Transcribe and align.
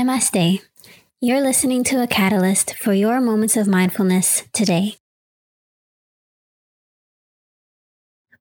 Namaste. 0.00 0.62
You're 1.20 1.42
listening 1.42 1.84
to 1.84 2.02
a 2.02 2.06
catalyst 2.06 2.74
for 2.76 2.94
your 2.94 3.20
moments 3.20 3.54
of 3.54 3.68
mindfulness 3.68 4.44
today. 4.50 4.96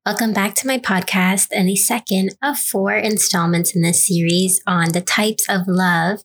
Welcome 0.05 0.31
back 0.31 0.55
to 0.55 0.67
my 0.67 0.77
podcast 0.77 1.47
and 1.51 1.67
the 1.67 1.75
second 1.75 2.37
of 2.41 2.57
four 2.57 2.93
installments 2.93 3.75
in 3.75 3.81
this 3.81 4.07
series 4.07 4.61
on 4.65 4.93
the 4.93 5.01
types 5.01 5.49
of 5.49 5.67
love 5.67 6.21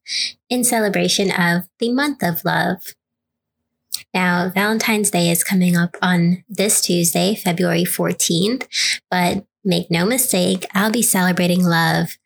in 0.48 0.62
celebration 0.62 1.32
of 1.32 1.64
the 1.80 1.92
month 1.92 2.22
of 2.22 2.44
love. 2.44 2.94
Now, 4.14 4.52
Valentine's 4.54 5.10
Day 5.10 5.32
is 5.32 5.42
coming 5.42 5.76
up 5.76 5.96
on 6.00 6.44
this 6.48 6.80
Tuesday, 6.80 7.34
February 7.34 7.82
14th, 7.82 8.68
but 9.10 9.44
make 9.64 9.90
no 9.90 10.06
mistake, 10.06 10.64
I'll 10.74 10.92
be 10.92 11.02
celebrating 11.02 11.64
love, 11.64 12.18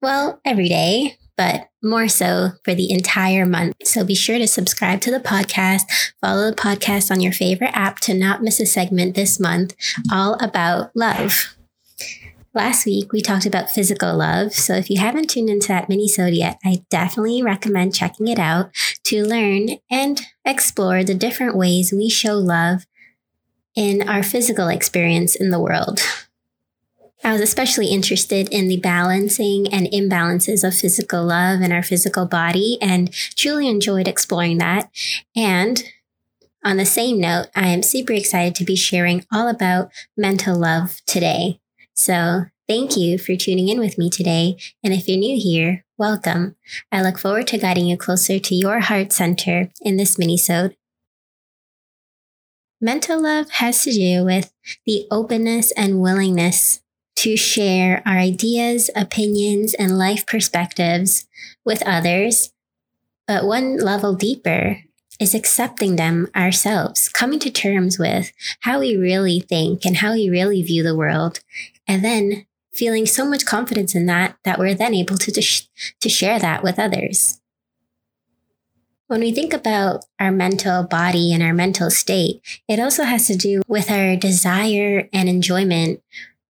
well, 0.00 0.40
every 0.44 0.68
day, 0.68 1.18
but 1.38 1.70
more 1.82 2.08
so 2.08 2.50
for 2.64 2.74
the 2.74 2.90
entire 2.90 3.46
month. 3.46 3.76
So 3.84 4.04
be 4.04 4.14
sure 4.14 4.36
to 4.36 4.46
subscribe 4.48 5.00
to 5.02 5.10
the 5.10 5.20
podcast, 5.20 5.82
follow 6.20 6.50
the 6.50 6.56
podcast 6.56 7.10
on 7.10 7.20
your 7.20 7.32
favorite 7.32 7.70
app 7.72 8.00
to 8.00 8.12
not 8.12 8.42
miss 8.42 8.60
a 8.60 8.66
segment 8.66 9.14
this 9.14 9.40
month 9.40 9.74
all 10.12 10.34
about 10.34 10.90
love. 10.94 11.56
Last 12.54 12.86
week, 12.86 13.12
we 13.12 13.22
talked 13.22 13.46
about 13.46 13.70
physical 13.70 14.16
love. 14.16 14.52
So 14.52 14.74
if 14.74 14.90
you 14.90 14.98
haven't 14.98 15.30
tuned 15.30 15.48
into 15.48 15.68
that 15.68 15.88
mini 15.88 16.08
yet, 16.16 16.58
I 16.64 16.82
definitely 16.90 17.40
recommend 17.40 17.94
checking 17.94 18.26
it 18.26 18.38
out 18.38 18.74
to 19.04 19.24
learn 19.24 19.76
and 19.90 20.20
explore 20.44 21.04
the 21.04 21.14
different 21.14 21.56
ways 21.56 21.92
we 21.92 22.10
show 22.10 22.34
love 22.34 22.84
in 23.76 24.08
our 24.08 24.24
physical 24.24 24.66
experience 24.66 25.36
in 25.36 25.50
the 25.50 25.60
world. 25.60 26.00
I 27.24 27.32
was 27.32 27.40
especially 27.40 27.88
interested 27.88 28.48
in 28.50 28.68
the 28.68 28.78
balancing 28.78 29.72
and 29.72 29.86
imbalances 29.88 30.66
of 30.66 30.74
physical 30.74 31.24
love 31.24 31.60
and 31.60 31.72
our 31.72 31.82
physical 31.82 32.26
body 32.26 32.78
and 32.80 33.12
truly 33.12 33.68
enjoyed 33.68 34.06
exploring 34.06 34.58
that. 34.58 34.90
And 35.34 35.82
on 36.64 36.76
the 36.76 36.86
same 36.86 37.20
note, 37.20 37.48
I 37.54 37.68
am 37.68 37.82
super 37.82 38.12
excited 38.12 38.54
to 38.56 38.64
be 38.64 38.76
sharing 38.76 39.24
all 39.32 39.48
about 39.48 39.90
mental 40.16 40.56
love 40.58 41.00
today. 41.06 41.60
So 41.94 42.46
thank 42.68 42.96
you 42.96 43.18
for 43.18 43.36
tuning 43.36 43.68
in 43.68 43.80
with 43.80 43.98
me 43.98 44.10
today. 44.10 44.56
And 44.84 44.94
if 44.94 45.08
you're 45.08 45.18
new 45.18 45.38
here, 45.40 45.84
welcome. 45.96 46.56
I 46.92 47.02
look 47.02 47.18
forward 47.18 47.48
to 47.48 47.58
guiding 47.58 47.86
you 47.86 47.96
closer 47.96 48.38
to 48.38 48.54
your 48.54 48.80
heart 48.80 49.12
center 49.12 49.70
in 49.80 49.96
this 49.96 50.18
mini-sode. 50.18 50.76
Mental 52.80 53.20
love 53.20 53.50
has 53.50 53.82
to 53.82 53.92
do 53.92 54.24
with 54.24 54.52
the 54.86 55.06
openness 55.10 55.72
and 55.72 56.00
willingness 56.00 56.80
to 57.18 57.36
share 57.36 58.00
our 58.06 58.16
ideas, 58.16 58.90
opinions, 58.94 59.74
and 59.74 59.98
life 59.98 60.24
perspectives 60.24 61.26
with 61.64 61.82
others. 61.82 62.52
But 63.26 63.44
one 63.44 63.76
level 63.76 64.14
deeper 64.14 64.84
is 65.18 65.34
accepting 65.34 65.96
them 65.96 66.28
ourselves, 66.36 67.08
coming 67.08 67.40
to 67.40 67.50
terms 67.50 67.98
with 67.98 68.30
how 68.60 68.78
we 68.78 68.96
really 68.96 69.40
think 69.40 69.84
and 69.84 69.96
how 69.96 70.12
we 70.12 70.30
really 70.30 70.62
view 70.62 70.84
the 70.84 70.94
world, 70.94 71.40
and 71.88 72.04
then 72.04 72.46
feeling 72.72 73.04
so 73.04 73.24
much 73.24 73.44
confidence 73.44 73.96
in 73.96 74.06
that 74.06 74.36
that 74.44 74.60
we're 74.60 74.74
then 74.74 74.94
able 74.94 75.18
to, 75.18 75.32
to, 75.32 75.42
to 76.00 76.08
share 76.08 76.38
that 76.38 76.62
with 76.62 76.78
others. 76.78 77.40
When 79.08 79.20
we 79.20 79.32
think 79.32 79.52
about 79.52 80.04
our 80.20 80.30
mental 80.30 80.84
body 80.84 81.32
and 81.32 81.42
our 81.42 81.54
mental 81.54 81.90
state, 81.90 82.42
it 82.68 82.78
also 82.78 83.02
has 83.02 83.26
to 83.26 83.36
do 83.36 83.62
with 83.66 83.90
our 83.90 84.14
desire 84.14 85.08
and 85.12 85.28
enjoyment 85.28 86.00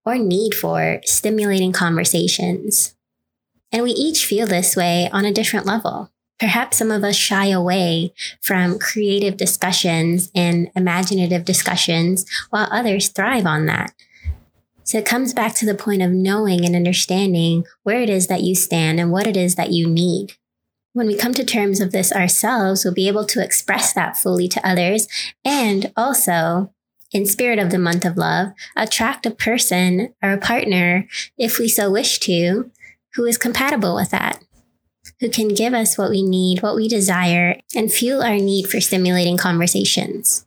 or 0.09 0.17
need 0.17 0.55
for 0.55 1.01
stimulating 1.05 1.73
conversations. 1.73 2.95
And 3.71 3.83
we 3.83 3.91
each 3.91 4.25
feel 4.25 4.47
this 4.47 4.75
way 4.75 5.11
on 5.13 5.27
a 5.27 5.33
different 5.33 5.67
level. 5.67 6.11
Perhaps 6.41 6.79
some 6.79 6.91
of 6.91 7.05
us 7.05 7.17
shy 7.17 7.47
away 7.47 8.15
from 8.41 8.79
creative 8.79 9.37
discussions 9.37 10.31
and 10.35 10.71
imaginative 10.75 11.45
discussions, 11.45 12.25
while 12.51 12.69
others 12.71 13.09
thrive 13.09 13.45
on 13.45 13.67
that. 13.67 13.93
So 14.85 14.97
it 14.97 15.05
comes 15.05 15.35
back 15.35 15.55
to 15.57 15.67
the 15.67 15.75
point 15.75 16.01
of 16.01 16.13
knowing 16.13 16.65
and 16.65 16.75
understanding 16.75 17.65
where 17.83 18.01
it 18.01 18.09
is 18.09 18.29
that 18.29 18.43
you 18.43 18.55
stand 18.55 18.99
and 18.99 19.13
what 19.13 19.27
it 19.27 19.37
is 19.37 19.57
that 19.57 19.73
you 19.73 19.87
need. 19.87 20.35
When 20.95 21.07
we 21.07 21.17
come 21.17 21.35
to 21.35 21.45
terms 21.45 21.81
of 21.81 21.93
this 21.93 22.11
ourselves, 22.13 22.85
we'll 22.85 22.95
be 22.95 23.09
able 23.09 23.27
to 23.27 23.45
express 23.45 23.93
that 23.93 24.17
fully 24.17 24.49
to 24.49 24.67
others 24.67 25.07
and 25.45 25.93
also 25.97 26.73
in 27.13 27.27
spirit 27.27 27.59
of 27.59 27.71
the 27.71 27.79
month 27.79 28.05
of 28.05 28.17
love, 28.17 28.49
attract 28.77 29.27
a 29.27 29.31
person 29.31 30.15
or 30.23 30.33
a 30.33 30.39
partner, 30.39 31.09
if 31.37 31.59
we 31.59 31.69
so 31.69 31.91
wish 31.91 32.19
to, 32.21 32.71
who 33.15 33.25
is 33.25 33.39
compatible 33.39 33.95
with 33.95 34.11
that, 34.11 34.43
who 35.21 35.29
can 35.31 35.49
give 35.49 35.75
us 35.75 35.97
what 35.97 36.11
we 36.11 36.23
need, 36.23 36.63
what 36.63 36.77
we 36.77 36.89
desire, 36.89 37.61
and 37.75 37.93
fuel 37.93 38.23
our 38.23 38.37
need 38.37 38.69
for 38.69 38.81
stimulating 38.81 39.37
conversations. 39.37 40.45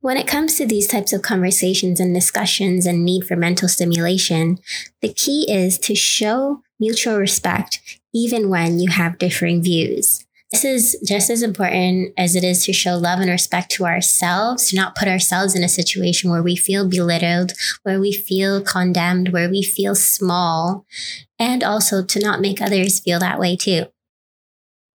When 0.00 0.16
it 0.16 0.26
comes 0.26 0.56
to 0.56 0.66
these 0.66 0.88
types 0.88 1.12
of 1.12 1.22
conversations 1.22 2.00
and 2.00 2.12
discussions 2.12 2.86
and 2.86 3.04
need 3.04 3.24
for 3.24 3.36
mental 3.36 3.68
stimulation, 3.68 4.58
the 5.00 5.12
key 5.12 5.46
is 5.48 5.78
to 5.78 5.94
show 5.94 6.62
mutual 6.80 7.18
respect 7.18 8.00
even 8.12 8.48
when 8.48 8.80
you 8.80 8.90
have 8.90 9.18
differing 9.18 9.62
views. 9.62 10.26
This 10.52 10.66
is 10.66 10.98
just 11.02 11.30
as 11.30 11.42
important 11.42 12.12
as 12.18 12.36
it 12.36 12.44
is 12.44 12.66
to 12.66 12.74
show 12.74 12.96
love 12.96 13.20
and 13.20 13.30
respect 13.30 13.70
to 13.72 13.86
ourselves, 13.86 14.68
to 14.68 14.76
not 14.76 14.94
put 14.94 15.08
ourselves 15.08 15.54
in 15.54 15.64
a 15.64 15.68
situation 15.68 16.30
where 16.30 16.42
we 16.42 16.56
feel 16.56 16.86
belittled, 16.86 17.52
where 17.84 17.98
we 17.98 18.12
feel 18.12 18.60
condemned, 18.60 19.30
where 19.30 19.48
we 19.48 19.62
feel 19.62 19.94
small, 19.94 20.84
and 21.38 21.64
also 21.64 22.04
to 22.04 22.20
not 22.20 22.42
make 22.42 22.60
others 22.60 23.00
feel 23.00 23.18
that 23.18 23.40
way 23.40 23.56
too. 23.56 23.86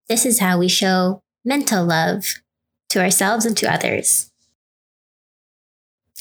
This 0.07 0.27
is 0.27 0.39
how 0.39 0.59
we 0.59 0.67
show 0.67 1.23
mental 1.43 1.83
love 1.83 2.23
to 2.89 3.01
ourselves 3.01 3.43
and 3.43 3.57
to 3.57 3.73
others. 3.73 4.31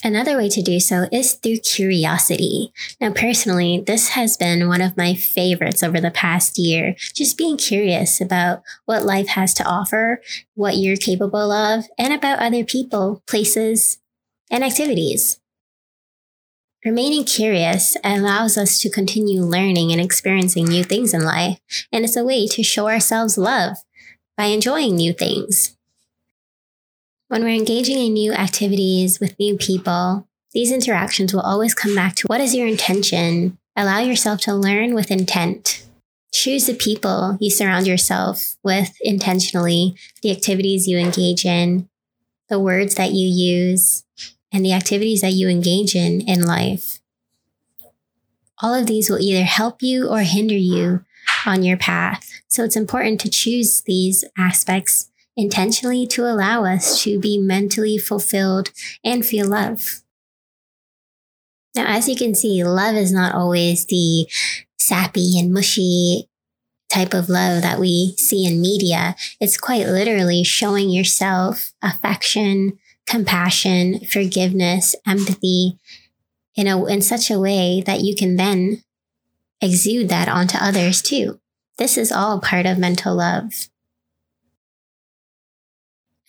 Another 0.06 0.36
way 0.36 0.48
to 0.50 0.62
do 0.62 0.78
so 0.78 1.08
is 1.10 1.32
through 1.32 1.56
curiosity. 1.56 2.72
Now, 3.00 3.10
personally, 3.10 3.82
this 3.84 4.10
has 4.10 4.36
been 4.36 4.68
one 4.68 4.80
of 4.80 4.96
my 4.96 5.14
favorites 5.14 5.82
over 5.82 6.00
the 6.00 6.12
past 6.12 6.58
year. 6.58 6.94
Just 7.12 7.36
being 7.36 7.56
curious 7.56 8.20
about 8.20 8.62
what 8.84 9.04
life 9.04 9.26
has 9.26 9.52
to 9.54 9.64
offer, 9.64 10.22
what 10.54 10.76
you're 10.76 10.96
capable 10.96 11.50
of, 11.50 11.86
and 11.98 12.12
about 12.12 12.38
other 12.38 12.62
people, 12.62 13.24
places, 13.26 13.98
and 14.48 14.62
activities. 14.62 15.40
Remaining 16.84 17.24
curious 17.24 17.96
allows 18.04 18.56
us 18.56 18.78
to 18.78 18.88
continue 18.88 19.42
learning 19.42 19.90
and 19.90 20.00
experiencing 20.00 20.66
new 20.66 20.84
things 20.84 21.14
in 21.14 21.24
life, 21.24 21.58
and 21.90 22.04
it's 22.04 22.16
a 22.16 22.22
way 22.22 22.46
to 22.46 22.62
show 22.62 22.86
ourselves 22.86 23.36
love 23.36 23.78
by 24.36 24.44
enjoying 24.44 24.94
new 24.94 25.12
things. 25.12 25.75
When 27.28 27.42
we're 27.42 27.48
engaging 27.56 27.98
in 27.98 28.12
new 28.12 28.32
activities 28.32 29.18
with 29.18 29.38
new 29.40 29.56
people, 29.56 30.28
these 30.52 30.70
interactions 30.70 31.34
will 31.34 31.40
always 31.40 31.74
come 31.74 31.92
back 31.92 32.14
to 32.16 32.26
what 32.28 32.40
is 32.40 32.54
your 32.54 32.68
intention? 32.68 33.58
Allow 33.74 33.98
yourself 33.98 34.40
to 34.42 34.54
learn 34.54 34.94
with 34.94 35.10
intent. 35.10 35.84
Choose 36.32 36.66
the 36.66 36.74
people 36.74 37.36
you 37.40 37.50
surround 37.50 37.88
yourself 37.88 38.56
with 38.62 38.96
intentionally, 39.00 39.96
the 40.22 40.30
activities 40.30 40.86
you 40.86 40.98
engage 40.98 41.44
in, 41.44 41.88
the 42.48 42.60
words 42.60 42.94
that 42.94 43.10
you 43.10 43.26
use, 43.26 44.04
and 44.52 44.64
the 44.64 44.72
activities 44.72 45.20
that 45.22 45.32
you 45.32 45.48
engage 45.48 45.96
in 45.96 46.20
in 46.20 46.46
life. 46.46 47.00
All 48.62 48.72
of 48.72 48.86
these 48.86 49.10
will 49.10 49.18
either 49.18 49.44
help 49.44 49.82
you 49.82 50.08
or 50.08 50.20
hinder 50.20 50.54
you 50.54 51.04
on 51.44 51.64
your 51.64 51.76
path. 51.76 52.30
So 52.46 52.62
it's 52.62 52.76
important 52.76 53.20
to 53.22 53.28
choose 53.28 53.82
these 53.82 54.24
aspects 54.38 55.10
intentionally 55.36 56.06
to 56.06 56.24
allow 56.24 56.64
us 56.64 57.02
to 57.02 57.18
be 57.18 57.38
mentally 57.38 57.98
fulfilled 57.98 58.72
and 59.04 59.24
feel 59.24 59.46
love. 59.46 60.00
Now, 61.74 61.84
as 61.86 62.08
you 62.08 62.16
can 62.16 62.34
see, 62.34 62.64
love 62.64 62.96
is 62.96 63.12
not 63.12 63.34
always 63.34 63.84
the 63.86 64.26
sappy 64.78 65.38
and 65.38 65.52
mushy 65.52 66.28
type 66.88 67.12
of 67.12 67.28
love 67.28 67.62
that 67.62 67.78
we 67.78 68.14
see 68.16 68.46
in 68.46 68.60
media. 68.60 69.14
It's 69.40 69.58
quite 69.58 69.86
literally 69.86 70.42
showing 70.42 70.88
yourself 70.88 71.72
affection, 71.82 72.78
compassion, 73.06 74.00
forgiveness, 74.06 74.94
empathy 75.06 75.78
in 76.54 76.66
a, 76.66 76.82
in 76.86 77.02
such 77.02 77.30
a 77.30 77.38
way 77.38 77.82
that 77.84 78.00
you 78.00 78.14
can 78.16 78.36
then 78.36 78.82
exude 79.60 80.08
that 80.08 80.28
onto 80.28 80.56
others 80.58 81.02
too. 81.02 81.40
This 81.76 81.98
is 81.98 82.10
all 82.10 82.40
part 82.40 82.64
of 82.64 82.78
mental 82.78 83.16
love. 83.16 83.68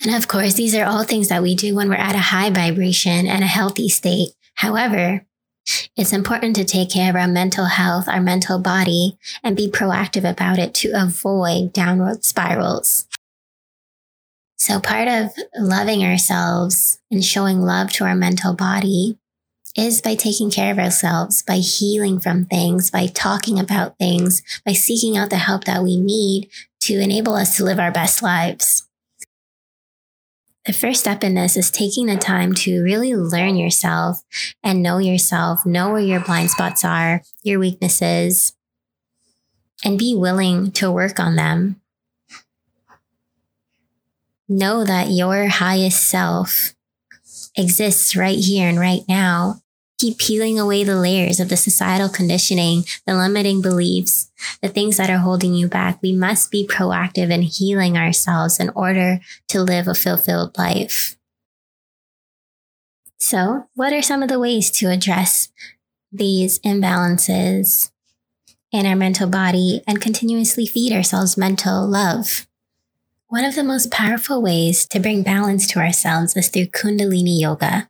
And 0.01 0.15
of 0.15 0.27
course, 0.27 0.53
these 0.53 0.75
are 0.75 0.85
all 0.85 1.03
things 1.03 1.29
that 1.29 1.41
we 1.41 1.55
do 1.55 1.75
when 1.75 1.89
we're 1.89 1.95
at 1.95 2.15
a 2.15 2.19
high 2.19 2.49
vibration 2.49 3.27
and 3.27 3.43
a 3.43 3.47
healthy 3.47 3.89
state. 3.89 4.29
However, 4.55 5.25
it's 5.95 6.13
important 6.13 6.55
to 6.55 6.65
take 6.65 6.91
care 6.91 7.09
of 7.09 7.15
our 7.15 7.27
mental 7.27 7.65
health, 7.65 8.07
our 8.07 8.21
mental 8.21 8.59
body, 8.59 9.17
and 9.43 9.57
be 9.57 9.69
proactive 9.69 10.29
about 10.29 10.59
it 10.59 10.73
to 10.75 10.91
avoid 10.91 11.73
downward 11.73 12.23
spirals. 12.23 13.07
So 14.57 14.79
part 14.79 15.07
of 15.07 15.31
loving 15.57 16.03
ourselves 16.03 16.99
and 17.11 17.23
showing 17.23 17.61
love 17.61 17.91
to 17.93 18.05
our 18.05 18.15
mental 18.15 18.53
body 18.53 19.17
is 19.75 20.01
by 20.01 20.15
taking 20.15 20.49
care 20.49 20.71
of 20.71 20.79
ourselves, 20.79 21.43
by 21.43 21.57
healing 21.57 22.19
from 22.19 22.45
things, 22.45 22.89
by 22.89 23.05
talking 23.05 23.59
about 23.59 23.97
things, 23.99 24.41
by 24.65 24.73
seeking 24.73 25.15
out 25.15 25.29
the 25.29 25.37
help 25.37 25.65
that 25.65 25.83
we 25.83 25.97
need 25.97 26.49
to 26.81 26.99
enable 26.99 27.35
us 27.35 27.55
to 27.57 27.63
live 27.63 27.79
our 27.79 27.91
best 27.91 28.23
lives. 28.23 28.86
The 30.67 30.73
first 30.73 30.99
step 30.99 31.23
in 31.23 31.33
this 31.33 31.55
is 31.55 31.71
taking 31.71 32.07
the 32.07 32.17
time 32.17 32.53
to 32.55 32.83
really 32.83 33.15
learn 33.15 33.55
yourself 33.55 34.21
and 34.61 34.83
know 34.83 34.97
yourself, 34.97 35.65
know 35.65 35.91
where 35.91 36.01
your 36.01 36.19
blind 36.19 36.51
spots 36.51 36.83
are, 36.83 37.21
your 37.41 37.57
weaknesses, 37.57 38.51
and 39.85 39.97
be 39.97 40.13
willing 40.13 40.71
to 40.73 40.91
work 40.91 41.21
on 41.21 41.37
them. 41.37 41.79
Know 44.49 44.83
that 44.83 45.09
your 45.09 45.47
highest 45.47 46.03
self 46.03 46.75
exists 47.55 48.17
right 48.17 48.37
here 48.37 48.67
and 48.67 48.77
right 48.77 49.03
now 49.07 49.61
keep 49.97 50.17
peeling 50.17 50.59
away 50.59 50.83
the 50.83 50.95
layers 50.95 51.39
of 51.39 51.49
the 51.49 51.57
societal 51.57 52.09
conditioning, 52.09 52.83
the 53.05 53.15
limiting 53.15 53.61
beliefs, 53.61 54.31
the 54.61 54.69
things 54.69 54.97
that 54.97 55.09
are 55.09 55.17
holding 55.17 55.53
you 55.53 55.67
back. 55.67 55.99
We 56.01 56.13
must 56.13 56.51
be 56.51 56.67
proactive 56.67 57.31
in 57.31 57.41
healing 57.41 57.97
ourselves 57.97 58.59
in 58.59 58.69
order 58.69 59.19
to 59.49 59.61
live 59.61 59.87
a 59.87 59.95
fulfilled 59.95 60.57
life. 60.57 61.17
So, 63.19 63.67
what 63.73 63.93
are 63.93 64.01
some 64.01 64.21
of 64.21 64.29
the 64.29 64.39
ways 64.39 64.69
to 64.71 64.89
address 64.89 65.49
these 66.11 66.59
imbalances 66.59 67.89
in 68.71 68.85
our 68.85 68.95
mental 68.95 69.27
body 69.27 69.81
and 69.87 69.99
continuously 69.99 70.67
feed 70.67 70.93
ourselves 70.93 71.35
mental 71.35 71.87
love? 71.87 72.47
One 73.29 73.43
of 73.43 73.55
the 73.55 73.63
most 73.63 73.91
powerful 73.91 74.41
ways 74.41 74.85
to 74.87 74.99
bring 74.99 75.23
balance 75.23 75.67
to 75.67 75.79
ourselves 75.79 76.37
is 76.37 76.47
through 76.47 76.67
Kundalini 76.67 77.41
Yoga. 77.41 77.89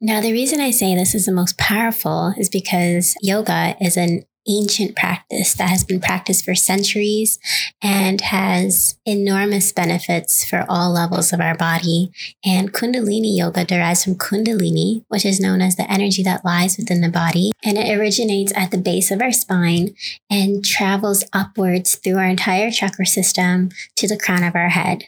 Now, 0.00 0.20
the 0.20 0.32
reason 0.32 0.60
I 0.60 0.70
say 0.70 0.94
this 0.94 1.14
is 1.14 1.26
the 1.26 1.32
most 1.32 1.58
powerful 1.58 2.32
is 2.38 2.48
because 2.48 3.16
yoga 3.20 3.76
is 3.80 3.96
an 3.96 4.24
ancient 4.48 4.96
practice 4.96 5.54
that 5.54 5.68
has 5.68 5.84
been 5.84 6.00
practiced 6.00 6.44
for 6.44 6.54
centuries 6.54 7.38
and 7.82 8.20
has 8.20 8.98
enormous 9.04 9.72
benefits 9.72 10.48
for 10.48 10.64
all 10.68 10.92
levels 10.92 11.32
of 11.32 11.40
our 11.40 11.56
body. 11.56 12.10
And 12.44 12.72
Kundalini 12.72 13.36
yoga 13.36 13.64
derives 13.64 14.04
from 14.04 14.14
Kundalini, 14.14 15.04
which 15.08 15.24
is 15.24 15.40
known 15.40 15.60
as 15.60 15.76
the 15.76 15.90
energy 15.90 16.22
that 16.22 16.44
lies 16.44 16.76
within 16.78 17.00
the 17.00 17.10
body. 17.10 17.52
And 17.64 17.76
it 17.76 17.94
originates 17.96 18.52
at 18.56 18.70
the 18.70 18.78
base 18.78 19.10
of 19.10 19.20
our 19.20 19.32
spine 19.32 19.94
and 20.30 20.64
travels 20.64 21.24
upwards 21.32 21.96
through 21.96 22.18
our 22.18 22.24
entire 22.24 22.70
chakra 22.70 23.04
system 23.04 23.70
to 23.96 24.08
the 24.08 24.18
crown 24.18 24.44
of 24.44 24.54
our 24.54 24.70
head. 24.70 25.04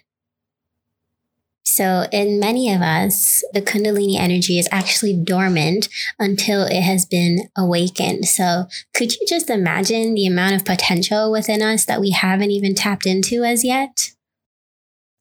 So, 1.64 2.06
in 2.10 2.40
many 2.40 2.72
of 2.72 2.80
us, 2.80 3.44
the 3.52 3.62
Kundalini 3.62 4.18
energy 4.18 4.58
is 4.58 4.68
actually 4.72 5.14
dormant 5.14 5.88
until 6.18 6.62
it 6.62 6.80
has 6.80 7.04
been 7.04 7.48
awakened. 7.56 8.26
So, 8.26 8.64
could 8.94 9.14
you 9.14 9.26
just 9.28 9.50
imagine 9.50 10.14
the 10.14 10.26
amount 10.26 10.54
of 10.54 10.64
potential 10.64 11.30
within 11.30 11.62
us 11.62 11.84
that 11.84 12.00
we 12.00 12.10
haven't 12.10 12.50
even 12.50 12.74
tapped 12.74 13.06
into 13.06 13.44
as 13.44 13.62
yet? 13.62 14.12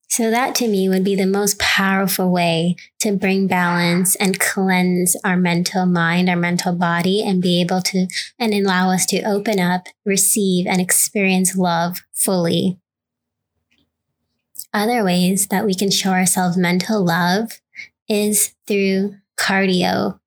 So, 0.10 0.32
that 0.32 0.56
to 0.56 0.68
me 0.68 0.90
would 0.90 1.04
be 1.04 1.16
the 1.16 1.28
most 1.28 1.60
powerful 1.60 2.32
way 2.32 2.78
to 3.02 3.12
bring 3.12 3.46
balance 3.48 4.16
and 4.16 4.40
cleanse 4.40 5.16
our 5.24 5.38
mental 5.38 5.86
mind, 5.86 6.30
our 6.30 6.36
mental 6.36 6.74
body, 6.74 7.22
and 7.22 7.42
be 7.42 7.62
able 7.62 7.82
to 7.82 8.08
and 8.40 8.54
allow 8.54 8.92
us 8.92 9.06
to 9.08 9.22
open 9.24 9.60
up, 9.60 9.88
receive, 10.06 10.66
and 10.68 10.82
experience 10.82 11.56
love 11.56 12.02
fully 12.14 12.80
other 14.74 15.04
ways 15.04 15.48
that 15.48 15.66
we 15.66 15.74
can 15.74 15.92
show 15.92 16.12
ourselves 16.12 16.58
mental 16.58 17.04
love 17.04 17.60
is 18.08 18.54
through 18.68 19.16
cardio. 19.40 20.20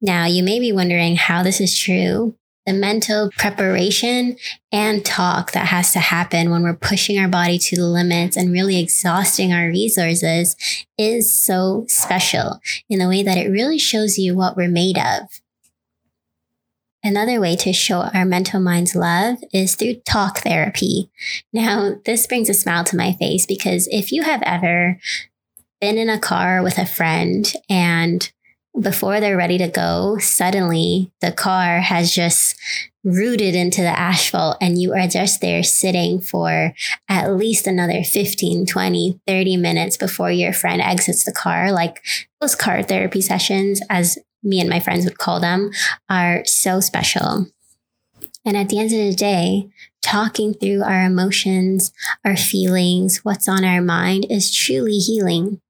Now, 0.00 0.26
you 0.26 0.42
may 0.42 0.58
be 0.58 0.72
wondering 0.72 1.16
how 1.16 1.42
this 1.42 1.60
is 1.60 1.78
true. 1.78 2.36
The 2.66 2.72
mental 2.74 3.30
preparation 3.36 4.36
and 4.70 5.04
talk 5.04 5.52
that 5.52 5.66
has 5.66 5.92
to 5.92 5.98
happen 5.98 6.50
when 6.50 6.62
we're 6.62 6.74
pushing 6.74 7.18
our 7.18 7.28
body 7.28 7.58
to 7.58 7.76
the 7.76 7.86
limits 7.86 8.36
and 8.36 8.52
really 8.52 8.78
exhausting 8.78 9.52
our 9.52 9.68
resources 9.68 10.56
is 10.96 11.34
so 11.34 11.84
special 11.88 12.60
in 12.88 12.98
the 12.98 13.08
way 13.08 13.22
that 13.22 13.38
it 13.38 13.50
really 13.50 13.78
shows 13.78 14.18
you 14.18 14.36
what 14.36 14.56
we're 14.56 14.68
made 14.68 14.98
of. 14.98 15.40
Another 17.02 17.40
way 17.40 17.56
to 17.56 17.72
show 17.72 18.00
our 18.12 18.26
mental 18.26 18.60
mind's 18.60 18.94
love 18.94 19.38
is 19.54 19.74
through 19.74 19.94
talk 20.06 20.38
therapy. 20.40 21.10
Now, 21.52 21.94
this 22.04 22.26
brings 22.26 22.50
a 22.50 22.54
smile 22.54 22.84
to 22.84 22.96
my 22.96 23.14
face 23.14 23.46
because 23.46 23.88
if 23.90 24.12
you 24.12 24.22
have 24.22 24.42
ever 24.42 24.98
been 25.80 25.96
in 25.96 26.10
a 26.10 26.18
car 26.18 26.62
with 26.62 26.76
a 26.76 26.84
friend 26.84 27.50
and 27.70 28.30
before 28.78 29.18
they're 29.18 29.36
ready 29.36 29.56
to 29.58 29.68
go, 29.68 30.18
suddenly 30.18 31.10
the 31.22 31.32
car 31.32 31.80
has 31.80 32.14
just 32.14 32.54
rooted 33.02 33.54
into 33.54 33.80
the 33.80 33.98
asphalt 33.98 34.58
and 34.60 34.80
you 34.80 34.92
are 34.92 35.08
just 35.08 35.40
there 35.40 35.62
sitting 35.62 36.20
for 36.20 36.74
at 37.08 37.34
least 37.34 37.66
another 37.66 38.04
15, 38.04 38.66
20, 38.66 39.20
30 39.26 39.56
minutes 39.56 39.96
before 39.96 40.30
your 40.30 40.52
friend 40.52 40.82
exits 40.82 41.24
the 41.24 41.32
car. 41.32 41.72
Like 41.72 42.04
those 42.40 42.54
car 42.54 42.82
therapy 42.82 43.22
sessions, 43.22 43.80
as 43.88 44.18
me 44.42 44.60
and 44.60 44.70
my 44.70 44.80
friends 44.80 45.04
would 45.04 45.18
call 45.18 45.40
them, 45.40 45.70
are 46.08 46.42
so 46.44 46.80
special. 46.80 47.46
And 48.44 48.56
at 48.56 48.68
the 48.68 48.78
end 48.78 48.92
of 48.92 48.98
the 48.98 49.14
day, 49.14 49.68
talking 50.02 50.54
through 50.54 50.82
our 50.82 51.04
emotions, 51.04 51.92
our 52.24 52.36
feelings, 52.36 53.24
what's 53.24 53.48
on 53.48 53.64
our 53.64 53.82
mind 53.82 54.26
is 54.30 54.54
truly 54.54 54.98
healing. 54.98 55.60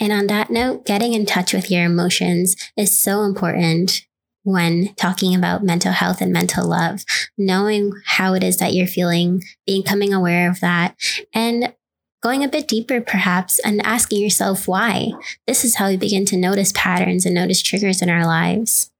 And 0.00 0.12
on 0.12 0.26
that 0.28 0.50
note, 0.50 0.86
getting 0.86 1.12
in 1.12 1.26
touch 1.26 1.52
with 1.52 1.70
your 1.70 1.84
emotions 1.84 2.56
is 2.76 2.98
so 2.98 3.22
important 3.22 4.06
when 4.42 4.94
talking 4.94 5.34
about 5.34 5.62
mental 5.62 5.92
health 5.92 6.20
and 6.20 6.32
mental 6.32 6.66
love, 6.66 7.04
knowing 7.36 7.92
how 8.06 8.32
it 8.34 8.42
is 8.42 8.56
that 8.56 8.72
you're 8.72 8.86
feeling, 8.86 9.42
becoming 9.66 10.14
aware 10.14 10.48
of 10.48 10.60
that, 10.60 10.96
and 11.34 11.74
going 12.22 12.44
a 12.44 12.48
bit 12.48 12.68
deeper 12.68 13.00
perhaps 13.00 13.58
and 13.60 13.84
asking 13.84 14.22
yourself 14.22 14.68
why. 14.68 15.12
This 15.46 15.64
is 15.64 15.76
how 15.76 15.88
we 15.88 15.96
begin 15.96 16.24
to 16.26 16.36
notice 16.36 16.72
patterns 16.74 17.24
and 17.24 17.34
notice 17.34 17.62
triggers 17.62 18.02
in 18.02 18.10
our 18.10 18.24
lives. 18.24 18.90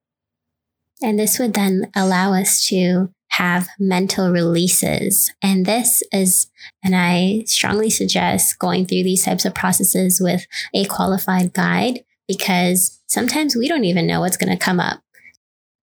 And 1.02 1.18
this 1.18 1.38
would 1.38 1.54
then 1.54 1.90
allow 1.94 2.34
us 2.34 2.64
to 2.66 3.10
have 3.30 3.68
mental 3.78 4.30
releases. 4.30 5.32
And 5.40 5.64
this 5.64 6.02
is, 6.12 6.48
and 6.84 6.94
I 6.96 7.44
strongly 7.46 7.88
suggest 7.88 8.58
going 8.58 8.86
through 8.86 9.04
these 9.04 9.24
types 9.24 9.44
of 9.44 9.54
processes 9.54 10.20
with 10.20 10.46
a 10.74 10.84
qualified 10.86 11.52
guide 11.52 12.04
because 12.26 13.00
sometimes 13.06 13.56
we 13.56 13.68
don't 13.68 13.84
even 13.84 14.06
know 14.06 14.20
what's 14.20 14.36
going 14.36 14.56
to 14.56 14.62
come 14.62 14.80
up. 14.80 15.00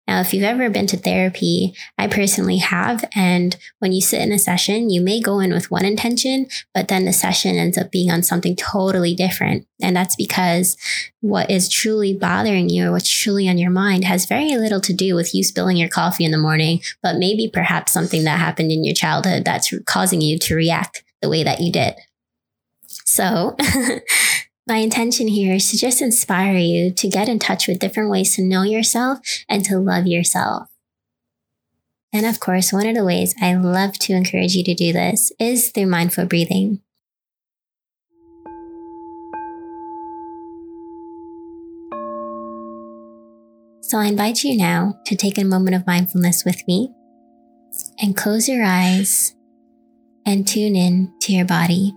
Now, 0.08 0.22
if 0.22 0.34
you've 0.34 0.44
ever 0.44 0.70
been 0.70 0.88
to 0.88 0.98
therapy, 0.98 1.74
I 1.98 2.08
personally 2.08 2.58
have. 2.58 3.04
And 3.14 3.58
when 3.80 3.92
you 3.92 4.00
sit 4.00 4.22
in 4.22 4.32
a 4.32 4.40
session, 4.40 4.90
you 4.90 5.02
may 5.02 5.20
go 5.20 5.40
in 5.40 5.52
with 5.52 5.70
one 5.70 5.84
intention, 5.84 6.48
but 6.74 6.88
then 6.88 7.06
the 7.06 7.12
session 7.12 7.58
ends 7.58 7.78
up 7.78 7.92
being 7.92 8.10
on 8.10 8.24
something 8.24 8.56
totally 8.56 9.14
different. 9.14 9.68
And 9.82 9.96
that's 9.96 10.16
because 10.16 10.78
what 11.20 11.52
is 11.52 11.68
truly 11.68 12.14
bothering 12.14 12.70
you 12.70 12.88
or 12.88 12.92
what's 12.94 13.10
truly 13.10 13.50
on 13.50 13.58
your 13.58 13.72
mind 13.72 14.06
has 14.06 14.26
very 14.26 14.56
little 14.56 14.82
to 14.82 14.94
do 14.94 15.14
with 15.14 15.36
you 15.36 15.44
spilling 15.44 15.78
your 15.78 15.90
coffee 15.90 16.24
in 16.24 16.32
the 16.32 16.38
morning, 16.38 16.80
but 17.04 17.18
maybe 17.18 17.50
perhaps 17.52 17.92
something 17.92 18.24
that 18.24 18.40
happened 18.40 18.72
in 18.72 18.86
your 18.86 18.96
childhood 18.96 19.44
that's 19.44 19.74
causing 19.86 20.22
you 20.22 20.40
to 20.40 20.56
react 20.56 21.04
the 21.22 21.30
way 21.30 21.44
that 21.44 21.60
you 21.60 21.72
did. 21.72 21.96
So 22.88 23.58
My 24.68 24.78
intention 24.78 25.30
here 25.30 25.56
is 25.56 25.72
to 25.72 25.78
just 25.78 26.02
inspire 26.02 26.58
you 26.58 26.92
to 26.92 27.08
get 27.08 27.30
in 27.30 27.40
touch 27.40 27.70
with 27.70 27.80
different 27.80 28.10
ways 28.10 28.36
to 28.36 28.44
know 28.44 28.64
yourself 28.64 29.20
and 29.48 29.64
to 29.64 29.80
love 29.80 30.06
yourself. 30.08 30.68
And 32.12 32.26
of 32.26 32.42
course, 32.42 32.74
one 32.74 32.86
of 32.86 32.94
the 32.94 33.06
ways 33.06 33.34
I 33.42 33.56
love 33.56 33.94
to 34.00 34.14
encourage 34.14 34.56
you 34.56 34.66
to 34.66 34.74
do 34.74 34.92
this 34.92 35.32
is 35.40 35.70
through 35.70 35.86
mindful 35.86 36.26
breathing. 36.26 36.82
So 43.82 44.00
I 44.00 44.08
invite 44.08 44.44
you 44.44 44.58
now 44.58 45.00
to 45.06 45.16
take 45.16 45.38
a 45.38 45.46
moment 45.46 45.78
of 45.78 45.88
mindfulness 45.88 46.44
with 46.44 46.62
me 46.68 46.94
and 48.02 48.18
close 48.18 48.50
your 48.50 48.66
eyes 48.66 49.34
and 50.26 50.46
tune 50.46 50.76
in 50.76 51.14
to 51.22 51.32
your 51.32 51.46
body. 51.46 51.94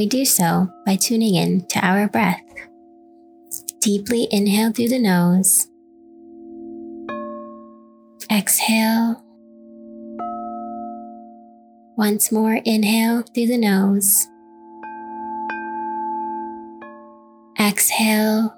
We 0.00 0.06
do 0.06 0.24
so 0.24 0.66
by 0.86 0.96
tuning 0.96 1.34
in 1.34 1.60
to 1.66 1.78
our 1.86 2.08
breath. 2.08 2.40
Deeply 3.80 4.26
inhale 4.30 4.72
through 4.72 4.88
the 4.88 4.98
nose. 4.98 5.68
Exhale. 8.32 9.22
Once 11.98 12.32
more, 12.32 12.62
inhale 12.64 13.20
through 13.34 13.48
the 13.48 13.58
nose. 13.58 14.26
Exhale. 17.60 18.56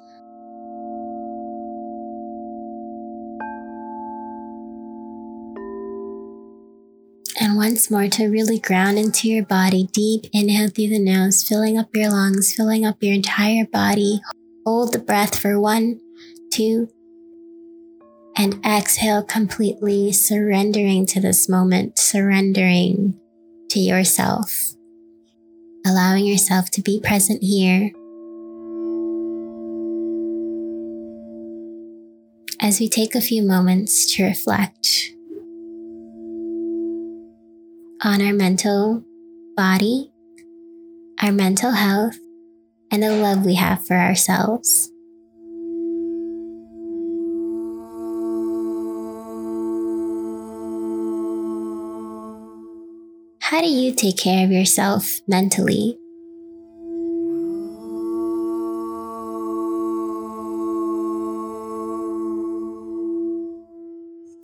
Once 7.63 7.93
more 7.93 8.09
to 8.09 8.27
really 8.27 8.59
ground 8.59 8.99
into 8.99 9.29
your 9.29 9.45
body. 9.45 9.89
Deep 9.93 10.27
inhale 10.33 10.69
through 10.69 10.89
the 10.89 10.99
nose, 10.99 11.45
filling 11.45 11.79
up 11.79 11.95
your 11.95 12.11
lungs, 12.11 12.53
filling 12.53 12.85
up 12.85 13.01
your 13.01 13.15
entire 13.15 13.65
body. 13.65 14.21
Hold 14.67 14.93
the 14.93 14.99
breath 14.99 15.39
for 15.39 15.61
one, 15.61 16.01
two, 16.53 16.89
And 18.37 18.59
exhale 18.67 19.23
completely, 19.23 20.11
surrendering 20.11 21.07
to 21.07 21.21
this 21.21 21.49
moment, 21.49 22.01
surrendering 22.01 23.21
to 23.71 23.79
yourself, 23.79 24.75
allowing 25.87 26.25
yourself 26.25 26.69
to 26.71 26.83
be 26.83 26.99
present 26.99 27.45
here. 27.45 27.93
As 32.61 32.81
we 32.81 32.89
take 32.89 33.15
a 33.15 33.21
few 33.21 33.45
moments 33.45 34.13
to 34.17 34.25
reflect 34.25 35.13
on 38.05 38.21
our 38.21 38.33
mental 38.33 39.05
body, 39.57 40.11
our 41.21 41.31
mental 41.31 41.71
health, 41.71 42.19
and 42.91 43.01
the 43.01 43.13
love 43.13 43.47
we 43.47 43.55
have 43.55 43.87
for 43.87 43.95
ourselves. 43.95 44.91
How 53.41 53.61
do 53.61 53.69
you 53.69 53.95
take 53.95 54.17
care 54.17 54.45
of 54.45 54.51
yourself 54.51 55.21
mentally? 55.29 55.97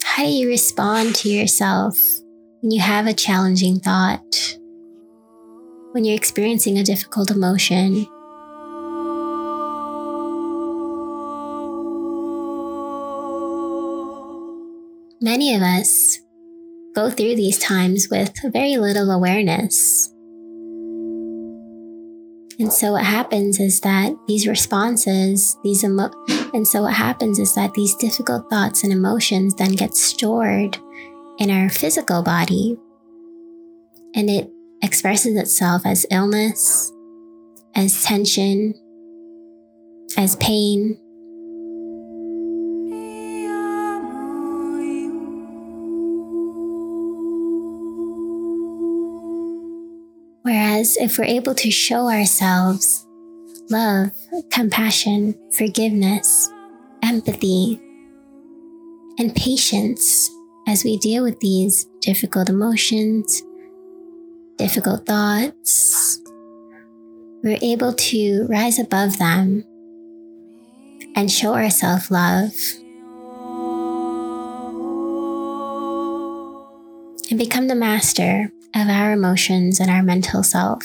How 0.04 0.22
do 0.22 0.30
you 0.30 0.48
respond 0.48 1.16
to 1.16 1.28
yourself 1.28 2.20
when 2.60 2.72
you 2.72 2.80
have 2.80 3.06
a 3.06 3.12
challenging 3.12 3.78
thought? 3.78 4.56
When 5.92 6.04
you're 6.04 6.16
experiencing 6.16 6.78
a 6.78 6.84
difficult 6.84 7.30
emotion? 7.30 8.06
Many 15.20 15.54
of 15.54 15.62
us 15.62 16.18
go 16.94 17.10
through 17.10 17.36
these 17.36 17.58
times 17.58 18.08
with 18.10 18.32
very 18.44 18.76
little 18.76 19.10
awareness. 19.10 20.12
And 22.60 22.72
so 22.72 22.92
what 22.92 23.04
happens 23.04 23.60
is 23.60 23.80
that 23.80 24.12
these 24.26 24.48
responses, 24.48 25.56
these 25.62 25.84
emo- 25.84 26.10
and 26.52 26.66
so 26.66 26.82
what 26.82 26.94
happens 26.94 27.38
is 27.38 27.54
that 27.54 27.74
these 27.74 27.94
difficult 27.96 28.50
thoughts 28.50 28.82
and 28.82 28.92
emotions 28.92 29.54
then 29.54 29.72
get 29.72 29.94
stored 29.94 30.78
in 31.38 31.50
our 31.50 31.68
physical 31.68 32.22
body 32.22 32.76
and 34.14 34.28
it 34.28 34.50
expresses 34.82 35.36
itself 35.36 35.82
as 35.84 36.06
illness, 36.10 36.92
as 37.74 38.02
tension, 38.04 38.74
as 40.16 40.36
pain, 40.36 40.98
Whereas 50.42 50.96
if 50.96 51.18
we're 51.18 51.24
able 51.24 51.54
to 51.56 51.70
show 51.70 52.08
ourselves 52.08 53.06
love, 53.68 54.12
compassion, 54.50 55.34
forgiveness, 55.52 56.50
empathy, 57.02 57.78
and 59.18 59.34
patience 59.34 60.30
as 60.68 60.84
we 60.84 60.98
deal 60.98 61.22
with 61.22 61.40
these 61.40 61.86
difficult 62.00 62.50
emotions, 62.50 63.42
difficult 64.58 65.06
thoughts, 65.06 66.20
we're 67.42 67.58
able 67.62 67.94
to 67.94 68.46
rise 68.50 68.78
above 68.78 69.18
them 69.18 69.64
and 71.16 71.30
show 71.30 71.54
ourselves 71.54 72.10
love 72.10 72.52
and 77.30 77.38
become 77.38 77.68
the 77.68 77.74
master 77.74 78.52
of 78.74 78.88
our 78.88 79.12
emotions 79.12 79.80
and 79.80 79.90
our 79.90 80.02
mental 80.02 80.42
self. 80.42 80.84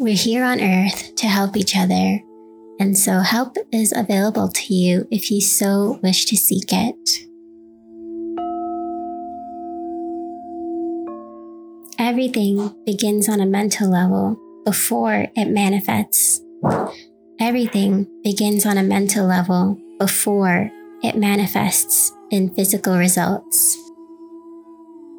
We're 0.00 0.16
here 0.16 0.44
on 0.44 0.62
earth 0.62 1.14
to 1.16 1.26
help 1.26 1.58
each 1.58 1.76
other, 1.76 2.22
and 2.78 2.96
so 2.96 3.18
help 3.18 3.58
is 3.70 3.92
available 3.94 4.48
to 4.48 4.72
you 4.74 5.06
if 5.10 5.30
you 5.30 5.42
so 5.42 6.00
wish 6.02 6.24
to 6.24 6.38
seek 6.38 6.72
it. 6.72 7.26
Everything 11.98 12.74
begins 12.86 13.28
on 13.28 13.42
a 13.42 13.46
mental 13.46 13.90
level 13.90 14.40
before 14.64 15.26
it 15.36 15.50
manifests. 15.50 16.40
Everything 17.38 18.06
begins 18.24 18.64
on 18.64 18.78
a 18.78 18.82
mental 18.82 19.26
level 19.26 19.78
before 19.98 20.70
it 21.02 21.14
manifests 21.14 22.10
in 22.30 22.54
physical 22.54 22.96
results. 22.96 23.76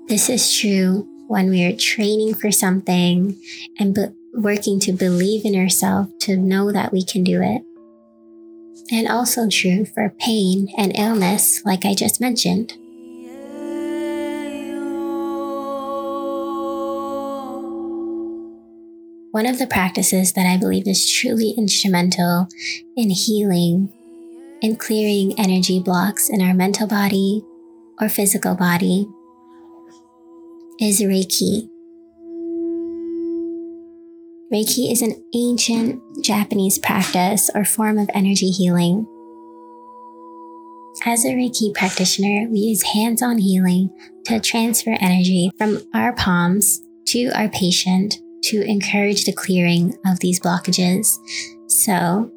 This 0.07 0.27
is 0.27 0.51
true 0.51 1.07
when 1.27 1.51
we 1.51 1.65
are 1.65 1.77
training 1.77 2.33
for 2.33 2.51
something 2.51 3.39
and 3.77 3.93
be- 3.93 4.07
working 4.33 4.79
to 4.81 4.93
believe 4.93 5.45
in 5.45 5.55
ourselves 5.55 6.11
to 6.21 6.37
know 6.37 6.71
that 6.71 6.91
we 6.91 7.03
can 7.03 7.23
do 7.23 7.41
it. 7.41 7.63
And 8.91 9.07
also 9.07 9.47
true 9.49 9.85
for 9.85 10.13
pain 10.19 10.67
and 10.77 10.97
illness, 10.97 11.63
like 11.65 11.85
I 11.85 11.93
just 11.93 12.19
mentioned. 12.19 12.73
One 19.31 19.45
of 19.45 19.59
the 19.59 19.67
practices 19.67 20.33
that 20.33 20.45
I 20.45 20.57
believe 20.57 20.87
is 20.87 21.09
truly 21.09 21.51
instrumental 21.57 22.49
in 22.97 23.09
healing 23.09 23.91
and 24.61 24.77
clearing 24.77 25.33
energy 25.39 25.79
blocks 25.79 26.29
in 26.29 26.41
our 26.41 26.53
mental 26.53 26.85
body 26.85 27.41
or 28.01 28.09
physical 28.09 28.55
body 28.55 29.07
is 30.81 30.99
Reiki. 30.99 31.70
Reiki 34.51 34.91
is 34.91 35.01
an 35.01 35.23
ancient 35.33 36.01
Japanese 36.21 36.77
practice 36.77 37.49
or 37.55 37.63
form 37.63 37.97
of 37.97 38.09
energy 38.13 38.49
healing. 38.49 39.07
As 41.05 41.23
a 41.23 41.29
Reiki 41.29 41.73
practitioner, 41.73 42.49
we 42.49 42.59
use 42.59 42.83
hands 42.83 43.21
on 43.21 43.37
healing 43.37 43.89
to 44.25 44.41
transfer 44.41 44.97
energy 44.99 45.51
from 45.57 45.81
our 45.93 46.13
palms 46.13 46.81
to 47.07 47.29
our 47.29 47.47
patient 47.47 48.19
to 48.43 48.61
encourage 48.63 49.23
the 49.23 49.31
clearing 49.31 49.95
of 50.05 50.19
these 50.19 50.39
blockages. 50.39 51.17
So, 51.67 52.29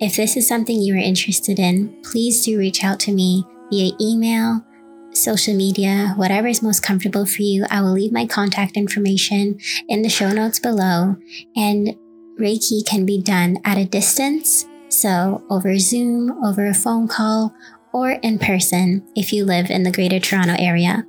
if 0.00 0.16
this 0.16 0.38
is 0.38 0.48
something 0.48 0.80
you 0.80 0.94
are 0.94 0.98
interested 0.98 1.58
in, 1.58 1.94
please 2.02 2.42
do 2.46 2.58
reach 2.58 2.82
out 2.82 2.98
to 3.00 3.12
me 3.12 3.44
via 3.70 3.92
email, 4.00 4.64
social 5.12 5.54
media, 5.54 6.14
whatever 6.16 6.48
is 6.48 6.62
most 6.62 6.82
comfortable 6.82 7.26
for 7.26 7.42
you. 7.42 7.66
I 7.70 7.80
will 7.80 7.92
leave 7.92 8.12
my 8.12 8.26
contact 8.26 8.76
information 8.76 9.58
in 9.88 10.02
the 10.02 10.08
show 10.08 10.30
notes 10.32 10.58
below. 10.58 11.16
And 11.56 11.96
Reiki 12.38 12.86
can 12.86 13.04
be 13.04 13.20
done 13.20 13.58
at 13.64 13.78
a 13.78 13.84
distance, 13.84 14.66
so 14.88 15.44
over 15.50 15.78
Zoom, 15.78 16.42
over 16.44 16.66
a 16.66 16.74
phone 16.74 17.08
call, 17.08 17.54
or 17.92 18.12
in 18.12 18.38
person 18.38 19.04
if 19.14 19.32
you 19.32 19.44
live 19.44 19.70
in 19.70 19.82
the 19.82 19.92
Greater 19.92 20.20
Toronto 20.20 20.54
area. 20.58 21.04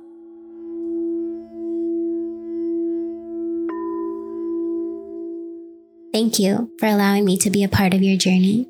Thank 6.12 6.38
you 6.38 6.70
for 6.78 6.86
allowing 6.86 7.24
me 7.24 7.38
to 7.38 7.48
be 7.48 7.64
a 7.64 7.68
part 7.68 7.94
of 7.94 8.02
your 8.02 8.18
journey. 8.18 8.68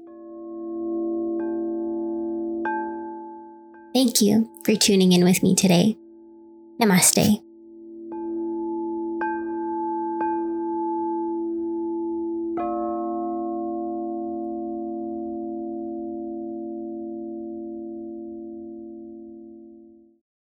Thank 4.03 4.21
you 4.21 4.51
for 4.65 4.75
tuning 4.75 5.13
in 5.13 5.23
with 5.23 5.45
me 5.45 5.55
today. 5.55 5.97
Namaste. 6.81 7.41